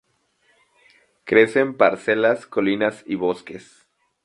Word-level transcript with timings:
Crece 1.25 1.59
en 1.59 1.77
parcelas, 1.77 2.47
colinas 2.47 3.03
y 3.05 3.13
bosques. 3.13 3.87